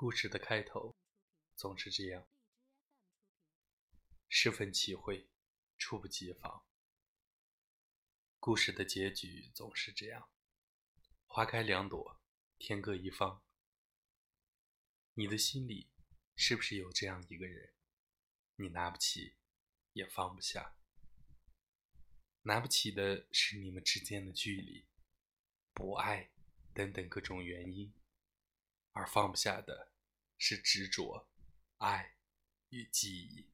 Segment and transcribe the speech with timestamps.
[0.00, 0.96] 故事的开头
[1.54, 2.26] 总是这样，
[4.30, 5.28] 十分奇慧，
[5.76, 6.64] 猝不及防。
[8.38, 10.30] 故事的结局总是这样，
[11.26, 12.18] 花开两朵，
[12.56, 13.42] 天各一方。
[15.12, 15.90] 你的心里
[16.34, 17.74] 是不是有这样一个人？
[18.56, 19.36] 你拿不起，
[19.92, 20.78] 也放不下。
[22.44, 24.88] 拿不起的是你们之间的距离、
[25.74, 26.30] 不爱
[26.72, 27.92] 等等各种原因，
[28.92, 29.89] 而放不下的。
[30.40, 31.28] 是执着、
[31.76, 32.14] 爱
[32.70, 33.46] 与记忆。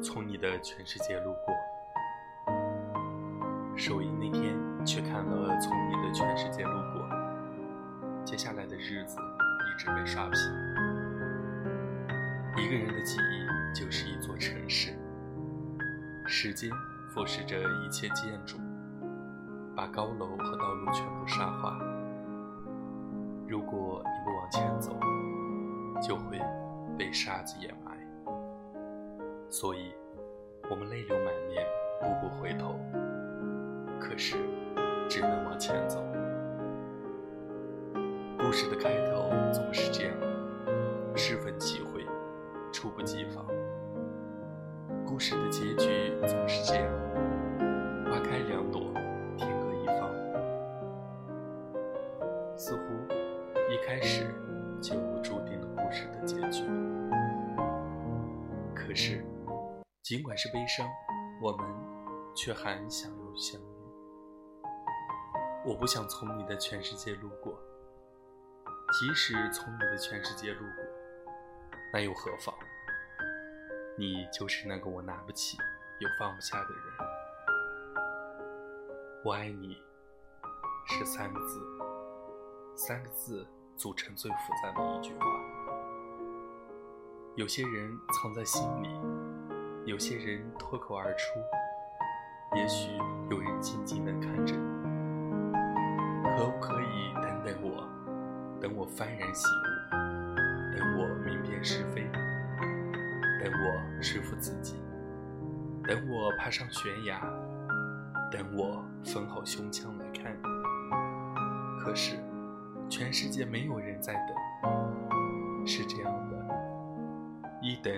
[0.00, 1.54] 从你的全世界路过，
[3.76, 7.02] 首映那天却看了《从你的全世界路过》，
[8.24, 10.40] 接下来的日子一直被刷屏。
[12.56, 14.96] 一个人的记忆就是一座城市，
[16.26, 16.70] 时间
[17.12, 18.56] 腐蚀着一切建筑，
[19.74, 21.76] 把高楼和道路全部沙化。
[23.48, 24.96] 如果你不往前走，
[26.00, 26.40] 就会
[26.96, 27.87] 被沙子掩埋。
[29.50, 29.94] 所以，
[30.70, 31.66] 我们泪流满面，
[32.02, 32.78] 步步回头。
[33.98, 34.36] 可是，
[35.08, 36.04] 只能往前走。
[38.38, 40.14] 故事的开头总是这样，
[41.16, 42.04] 十分奇慧，
[42.70, 43.46] 猝不及防。
[45.06, 46.92] 故事的结局总是这样，
[48.04, 48.92] 花开两朵，
[49.38, 50.10] 天各一方。
[52.54, 52.82] 似乎
[53.72, 54.26] 一开始
[54.78, 56.64] 就注定了故事的结局。
[58.74, 59.24] 可是。
[60.08, 60.88] 尽管是悲伤，
[61.38, 61.68] 我们
[62.34, 63.64] 却还想要相遇。
[65.66, 67.60] 我不想从你的全世界路过，
[68.90, 70.84] 即使从你的全世界路过，
[71.92, 72.54] 那又何妨？
[73.98, 75.58] 你就是那个我拿不起
[76.00, 76.82] 又放不下的人。
[79.22, 79.76] 我爱你
[80.86, 81.60] 是三个字，
[82.74, 85.26] 三个字组成最复杂的一句话。
[87.36, 89.17] 有些人藏在心里。
[89.88, 91.40] 有些人脱口而出，
[92.54, 92.90] 也许
[93.30, 94.60] 有人静静地看着你。
[96.36, 97.88] 可不可以等等我？
[98.60, 99.96] 等我幡然醒悟，
[100.76, 102.02] 等我明辨是非，
[103.42, 104.74] 等我说服自己，
[105.84, 107.18] 等我爬上悬崖，
[108.30, 110.36] 等我缝好胸腔来看。
[111.80, 112.18] 可是，
[112.90, 116.36] 全世界没有人在等，是这样的，
[117.62, 117.90] 一等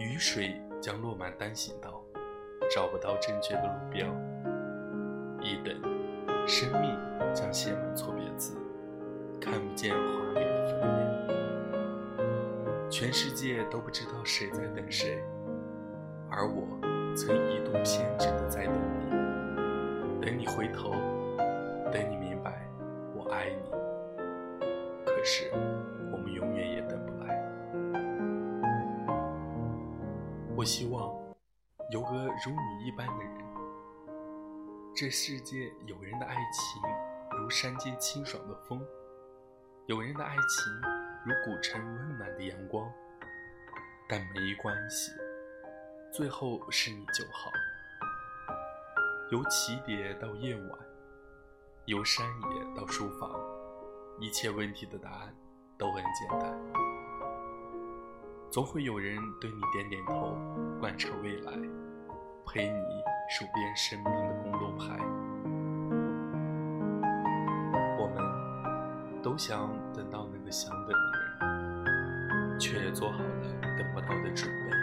[0.00, 0.60] 雨水。
[0.80, 2.02] 将落满单行道，
[2.74, 4.06] 找不到正确的路标。
[5.42, 5.74] 一等，
[6.46, 6.98] 生命
[7.34, 8.56] 将写满错别字，
[9.38, 10.00] 看不见华
[10.34, 10.90] 丽的封面。
[12.90, 15.22] 全世界都不知道谁在等谁，
[16.30, 16.66] 而我
[17.14, 20.92] 曾一度偏执的在等你，等你回头，
[21.92, 22.66] 等你明白
[23.14, 23.70] 我爱你。
[25.04, 25.50] 可是，
[26.10, 27.19] 我们永远也等不。
[30.60, 31.10] 我希望
[31.90, 33.34] 有个如你一般的人。
[34.94, 36.82] 这世界有人的爱情
[37.38, 38.86] 如山间清爽的风，
[39.86, 40.70] 有人的爱情
[41.24, 42.86] 如古城温暖的阳光。
[44.06, 45.12] 但没关系，
[46.12, 47.50] 最后是你就好。
[49.30, 50.78] 由起点到夜晚，
[51.86, 53.32] 由山野到书房，
[54.18, 55.34] 一切问题的答案
[55.78, 57.09] 都很简单。
[58.50, 60.36] 总会有人对你点点头，
[60.80, 61.52] 贯彻未来，
[62.44, 62.82] 陪你
[63.30, 64.98] 数遍生命的公路牌。
[67.96, 73.24] 我们都想等到那个想等的人，却也做好了
[73.78, 74.79] 等不到的准备。